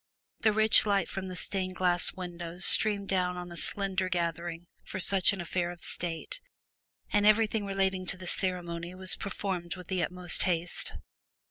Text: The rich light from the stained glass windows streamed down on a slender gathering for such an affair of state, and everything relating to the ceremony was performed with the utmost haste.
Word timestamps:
The 0.39 0.51
rich 0.51 0.87
light 0.87 1.07
from 1.07 1.27
the 1.27 1.35
stained 1.35 1.75
glass 1.75 2.11
windows 2.11 2.65
streamed 2.65 3.07
down 3.07 3.37
on 3.37 3.51
a 3.51 3.55
slender 3.55 4.09
gathering 4.09 4.65
for 4.83 4.99
such 4.99 5.31
an 5.31 5.39
affair 5.39 5.69
of 5.69 5.81
state, 5.83 6.41
and 7.13 7.23
everything 7.23 7.67
relating 7.67 8.07
to 8.07 8.17
the 8.17 8.25
ceremony 8.25 8.95
was 8.95 9.15
performed 9.15 9.75
with 9.75 9.89
the 9.89 10.01
utmost 10.01 10.41
haste. 10.41 10.93